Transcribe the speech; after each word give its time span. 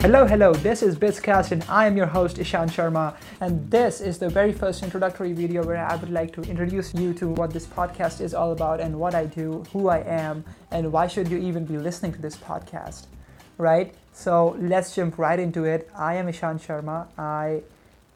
Hello, 0.00 0.24
hello, 0.24 0.54
this 0.54 0.80
is 0.84 0.96
BITS 0.96 1.18
Cast 1.18 1.50
and 1.50 1.64
I 1.68 1.88
am 1.88 1.96
your 1.96 2.06
host 2.06 2.38
Ishan 2.38 2.68
Sharma. 2.68 3.16
And 3.40 3.68
this 3.68 4.00
is 4.00 4.16
the 4.20 4.28
very 4.28 4.52
first 4.52 4.84
introductory 4.84 5.32
video 5.32 5.64
where 5.64 5.84
I 5.84 5.96
would 5.96 6.10
like 6.10 6.32
to 6.34 6.42
introduce 6.42 6.94
you 6.94 7.12
to 7.14 7.30
what 7.30 7.52
this 7.52 7.66
podcast 7.66 8.20
is 8.20 8.32
all 8.32 8.52
about 8.52 8.80
and 8.80 9.00
what 9.00 9.16
I 9.16 9.26
do, 9.26 9.64
who 9.72 9.88
I 9.88 9.98
am, 9.98 10.44
and 10.70 10.92
why 10.92 11.08
should 11.08 11.26
you 11.26 11.38
even 11.38 11.64
be 11.64 11.78
listening 11.78 12.12
to 12.12 12.22
this 12.22 12.36
podcast, 12.36 13.06
right? 13.58 13.92
So 14.12 14.56
let's 14.60 14.94
jump 14.94 15.18
right 15.18 15.40
into 15.40 15.64
it. 15.64 15.90
I 15.96 16.14
am 16.14 16.28
Ishan 16.28 16.60
Sharma. 16.60 17.08
I 17.18 17.62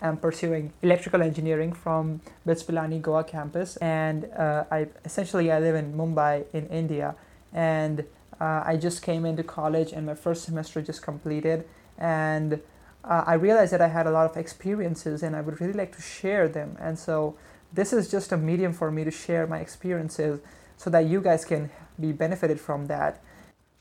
am 0.01 0.19
pursuing 0.19 0.73
electrical 0.83 1.21
engineering 1.21 1.73
from 1.73 2.21
BITS 2.47 2.63
Pilani 2.63 3.03
Goa 3.03 3.25
campus, 3.25 3.77
and 3.79 4.27
uh, 4.37 4.65
I 4.71 4.87
essentially 5.05 5.51
I 5.51 5.59
live 5.59 5.75
in 5.75 5.95
Mumbai 5.95 6.45
in 6.53 6.69
India, 6.69 7.17
and 7.53 8.05
uh, 8.41 8.63
I 8.65 8.77
just 8.77 9.03
came 9.03 9.25
into 9.25 9.43
college 9.43 9.93
and 9.93 10.07
my 10.07 10.15
first 10.15 10.45
semester 10.45 10.83
just 10.83 11.03
completed, 11.03 11.65
and 11.99 12.61
uh, 13.05 13.25
I 13.27 13.35
realized 13.35 13.73
that 13.73 13.81
I 13.81 13.89
had 13.89 14.07
a 14.07 14.11
lot 14.11 14.31
of 14.31 14.37
experiences 14.37 15.23
and 15.23 15.35
I 15.35 15.41
would 15.41 15.61
really 15.61 15.73
like 15.73 15.95
to 15.97 16.03
share 16.03 16.49
them. 16.49 16.77
And 16.81 16.99
so 16.99 17.37
this 17.73 17.93
is 17.93 18.11
just 18.11 18.33
a 18.33 18.37
medium 18.37 18.73
for 18.73 18.91
me 18.91 19.05
to 19.05 19.11
share 19.11 19.47
my 19.47 19.59
experiences 19.59 20.41
so 20.77 20.91
that 20.91 21.07
you 21.07 21.21
guys 21.21 21.45
can 21.45 21.71
be 21.99 22.13
benefited 22.13 22.61
from 22.61 22.87
that. 22.87 23.21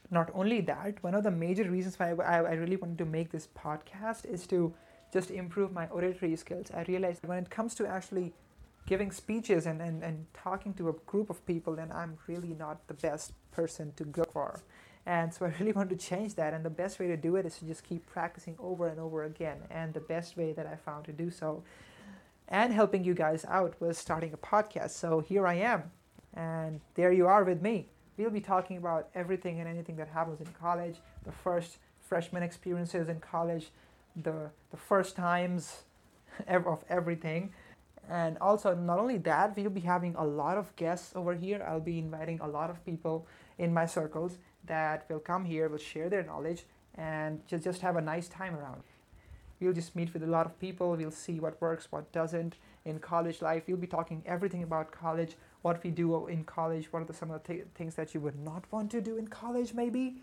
Not 0.09 0.29
only 0.33 0.61
that, 0.61 1.01
one 1.03 1.15
of 1.15 1.23
the 1.23 1.31
major 1.31 1.63
reasons 1.63 1.97
why 1.97 2.11
I, 2.11 2.37
I 2.37 2.53
really 2.53 2.75
wanted 2.75 2.97
to 2.97 3.05
make 3.05 3.31
this 3.31 3.47
podcast 3.47 4.25
is 4.25 4.45
to 4.47 4.73
just 5.13 5.31
improve 5.31 5.71
my 5.71 5.87
oratory 5.87 6.35
skills. 6.35 6.67
I 6.75 6.83
realized 6.83 7.25
when 7.25 7.37
it 7.39 7.49
comes 7.49 7.75
to 7.75 7.87
actually 7.87 8.33
giving 8.85 9.11
speeches 9.11 9.65
and, 9.65 9.81
and, 9.81 10.03
and 10.03 10.25
talking 10.33 10.73
to 10.75 10.89
a 10.89 10.93
group 11.05 11.29
of 11.29 11.45
people, 11.45 11.75
then 11.75 11.91
I'm 11.91 12.17
really 12.27 12.53
not 12.53 12.87
the 12.87 12.93
best 12.93 13.33
person 13.51 13.93
to 13.95 14.03
go 14.03 14.23
for. 14.31 14.61
And 15.05 15.33
so 15.33 15.45
I 15.47 15.53
really 15.59 15.71
want 15.71 15.89
to 15.89 15.95
change 15.95 16.35
that. 16.35 16.53
And 16.53 16.65
the 16.65 16.69
best 16.69 16.99
way 16.99 17.07
to 17.07 17.17
do 17.17 17.35
it 17.35 17.45
is 17.45 17.57
to 17.59 17.65
just 17.65 17.83
keep 17.83 18.05
practicing 18.07 18.55
over 18.59 18.87
and 18.87 18.99
over 18.99 19.23
again. 19.23 19.57
And 19.69 19.93
the 19.93 19.99
best 19.99 20.37
way 20.37 20.53
that 20.53 20.65
I 20.65 20.75
found 20.75 21.05
to 21.05 21.11
do 21.11 21.29
so 21.29 21.63
and 22.47 22.73
helping 22.73 23.03
you 23.03 23.13
guys 23.13 23.45
out 23.47 23.79
was 23.79 23.97
starting 23.97 24.33
a 24.33 24.37
podcast. 24.37 24.91
So 24.91 25.21
here 25.21 25.47
I 25.47 25.55
am. 25.55 25.83
And 26.33 26.81
there 26.95 27.11
you 27.11 27.27
are 27.27 27.43
with 27.43 27.61
me. 27.61 27.87
We'll 28.17 28.29
be 28.29 28.41
talking 28.41 28.77
about 28.77 29.09
everything 29.15 29.59
and 29.59 29.69
anything 29.69 29.95
that 29.95 30.09
happens 30.09 30.41
in 30.41 30.47
college, 30.59 30.97
the 31.23 31.31
first 31.31 31.77
freshman 32.01 32.43
experiences 32.43 33.07
in 33.07 33.19
college, 33.19 33.69
the, 34.15 34.51
the 34.69 34.77
first 34.77 35.15
times 35.15 35.83
of 36.47 36.83
everything 36.89 37.53
and 38.09 38.37
also 38.39 38.73
not 38.75 38.99
only 38.99 39.17
that 39.17 39.55
we'll 39.55 39.69
be 39.69 39.81
having 39.81 40.15
a 40.15 40.23
lot 40.23 40.57
of 40.57 40.75
guests 40.75 41.13
over 41.15 41.33
here. 41.33 41.63
I'll 41.67 41.79
be 41.79 41.99
inviting 41.99 42.39
a 42.41 42.47
lot 42.47 42.69
of 42.69 42.83
people 42.85 43.27
in 43.57 43.73
my 43.73 43.85
circles 43.85 44.37
that 44.65 45.05
will 45.09 45.19
come 45.19 45.45
here 45.45 45.69
will 45.69 45.77
share 45.77 46.09
their 46.09 46.23
knowledge 46.23 46.65
and 46.95 47.45
just, 47.47 47.63
just 47.63 47.81
have 47.81 47.95
a 47.95 48.01
nice 48.01 48.27
time 48.27 48.55
around. 48.55 48.83
We'll 49.59 49.73
just 49.73 49.95
meet 49.95 50.13
with 50.13 50.23
a 50.23 50.27
lot 50.27 50.45
of 50.45 50.59
people. 50.59 50.95
We'll 50.95 51.11
see 51.11 51.39
what 51.39 51.61
works 51.61 51.91
what 51.91 52.11
doesn't. 52.11 52.55
In 52.83 52.97
college 52.99 53.41
life 53.41 53.63
we'll 53.67 53.77
be 53.77 53.87
talking 53.87 54.23
everything 54.25 54.63
about 54.63 54.91
college 54.91 55.35
what 55.61 55.83
we 55.83 55.91
do 55.91 56.25
in 56.25 56.43
college 56.43 56.91
what 56.91 57.03
are 57.03 57.05
the, 57.05 57.13
some 57.13 57.29
of 57.29 57.43
the 57.43 57.53
th- 57.53 57.67
things 57.75 57.93
that 57.93 58.15
you 58.15 58.19
would 58.19 58.39
not 58.39 58.63
want 58.71 58.89
to 58.89 59.01
do 59.01 59.17
in 59.17 59.27
college 59.27 59.75
maybe 59.75 60.15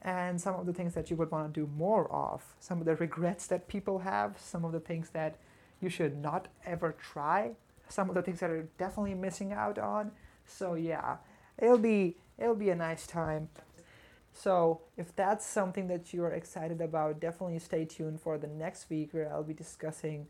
and 0.00 0.40
some 0.40 0.54
of 0.54 0.66
the 0.66 0.72
things 0.72 0.94
that 0.94 1.10
you 1.10 1.16
would 1.16 1.30
want 1.30 1.52
to 1.52 1.60
do 1.60 1.70
more 1.76 2.10
of. 2.10 2.42
Some 2.60 2.80
of 2.80 2.86
the 2.86 2.96
regrets 2.96 3.46
that 3.48 3.68
people 3.68 4.00
have 4.00 4.36
some 4.38 4.64
of 4.64 4.72
the 4.72 4.80
things 4.80 5.10
that 5.10 5.36
you 5.82 5.88
should 5.88 6.16
not 6.16 6.48
ever 6.64 6.92
try. 6.92 7.52
Some 7.88 8.08
of 8.08 8.14
the 8.14 8.22
things 8.22 8.40
that 8.40 8.50
are 8.50 8.68
definitely 8.78 9.14
missing 9.14 9.52
out 9.52 9.78
on. 9.78 10.12
So 10.46 10.74
yeah 10.74 11.16
it'll 11.58 11.78
be 11.78 12.16
it'll 12.38 12.54
be 12.54 12.70
a 12.70 12.76
nice 12.76 13.06
time. 13.06 13.48
So 14.32 14.80
if 14.96 15.14
that's 15.14 15.46
something 15.46 15.88
that 15.88 16.12
you're 16.12 16.30
excited 16.30 16.80
about 16.80 17.20
definitely 17.20 17.58
stay 17.58 17.84
tuned 17.84 18.20
for 18.20 18.38
the 18.38 18.46
next 18.46 18.88
week 18.88 19.12
where 19.12 19.30
i'll 19.30 19.42
be 19.42 19.52
discussing 19.52 20.26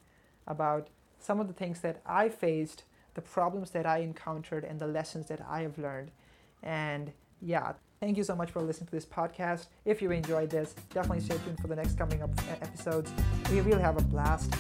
about 0.49 0.89
some 1.21 1.39
of 1.39 1.47
the 1.47 1.55
things 1.55 1.81
that 1.83 2.01
i 2.05 2.29
faced 2.29 2.83
the 3.15 3.23
problems 3.23 3.71
that 3.71 3.87
i 3.87 3.99
encountered 3.99 4.65
and 4.65 4.81
the 4.81 4.87
lessons 4.87 5.27
that 5.27 5.41
i 5.49 5.63
have 5.63 5.79
learned. 5.79 6.11
And 6.63 7.13
yeah 7.41 7.75
thank 8.01 8.17
you 8.17 8.25
so 8.25 8.35
much 8.35 8.51
for 8.51 8.61
listening 8.61 8.89
to 8.89 8.93
this 8.93 9.07
podcast. 9.07 9.69
If 9.85 10.03
you 10.03 10.11
enjoyed 10.11 10.51
this 10.51 10.75
definitely 10.93 11.21
stay 11.21 11.39
tuned 11.45 11.61
for 11.61 11.69
the 11.69 11.77
next 11.77 11.97
coming 11.97 12.23
up 12.23 12.31
episodes. 12.51 13.13
We 13.51 13.61
will 13.61 13.79
have 13.79 13.97
a 13.97 14.03
blast 14.03 14.53